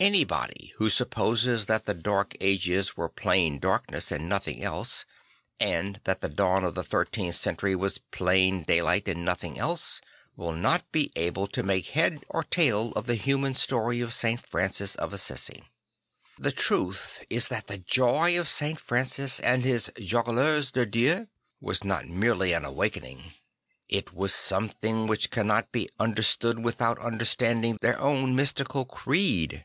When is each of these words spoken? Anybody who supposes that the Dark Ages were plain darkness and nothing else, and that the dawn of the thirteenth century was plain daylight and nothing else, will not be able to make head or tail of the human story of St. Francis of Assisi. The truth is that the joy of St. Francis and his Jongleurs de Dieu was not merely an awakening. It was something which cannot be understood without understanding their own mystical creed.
Anybody 0.00 0.74
who 0.76 0.90
supposes 0.90 1.66
that 1.66 1.86
the 1.86 1.92
Dark 1.92 2.36
Ages 2.40 2.96
were 2.96 3.08
plain 3.08 3.58
darkness 3.58 4.12
and 4.12 4.28
nothing 4.28 4.62
else, 4.62 5.04
and 5.58 6.00
that 6.04 6.20
the 6.20 6.28
dawn 6.28 6.62
of 6.62 6.76
the 6.76 6.84
thirteenth 6.84 7.34
century 7.34 7.74
was 7.74 7.98
plain 8.12 8.62
daylight 8.62 9.08
and 9.08 9.24
nothing 9.24 9.58
else, 9.58 10.00
will 10.36 10.52
not 10.52 10.88
be 10.92 11.10
able 11.16 11.48
to 11.48 11.64
make 11.64 11.88
head 11.88 12.22
or 12.28 12.44
tail 12.44 12.92
of 12.92 13.06
the 13.06 13.16
human 13.16 13.56
story 13.56 14.00
of 14.00 14.14
St. 14.14 14.38
Francis 14.46 14.94
of 14.94 15.12
Assisi. 15.12 15.64
The 16.38 16.52
truth 16.52 17.24
is 17.28 17.48
that 17.48 17.66
the 17.66 17.78
joy 17.78 18.38
of 18.38 18.46
St. 18.48 18.78
Francis 18.78 19.40
and 19.40 19.64
his 19.64 19.90
Jongleurs 19.98 20.70
de 20.70 20.86
Dieu 20.86 21.26
was 21.60 21.82
not 21.82 22.06
merely 22.06 22.52
an 22.52 22.64
awakening. 22.64 23.32
It 23.88 24.14
was 24.14 24.32
something 24.32 25.08
which 25.08 25.32
cannot 25.32 25.72
be 25.72 25.88
understood 25.98 26.62
without 26.64 27.00
understanding 27.00 27.78
their 27.82 27.98
own 27.98 28.36
mystical 28.36 28.84
creed. 28.84 29.64